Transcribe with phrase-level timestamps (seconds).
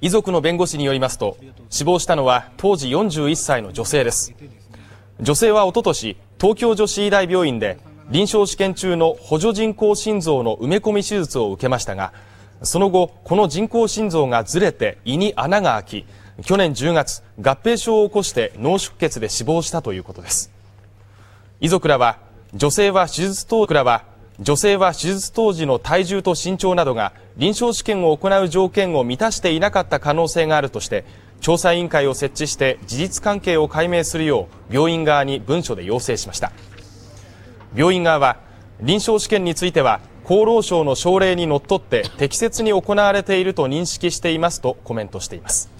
[0.00, 1.38] 遺族の弁護士によりますと
[1.70, 4.34] 死亡したのは当時41歳の女性です。
[5.20, 7.78] 女性はおととし東京女子医大病院で
[8.10, 12.12] 臨床試験中の補助人工心臓の埋め込み手術を受けましたが
[12.62, 16.06] その後この人工心臓がずれて胃に穴が開き
[16.44, 20.52] 去年10月合併症を起こして脳出血で死亡したということです。
[21.60, 22.18] 遺族らは
[22.54, 24.04] 女性は手術当らは
[24.38, 31.04] 女性は手術当時の体重と身長などが臨床試験を行う条件を満たしていなかった可能性があるとして
[31.40, 36.52] 調査委員会を設置して事実関係を解明するよう病院側に文書で要請しました。
[37.74, 38.36] 病院側は
[38.80, 45.70] 臨床試験については厚労省の省令にのっとって適切に行われていると認識していますとコメントしています。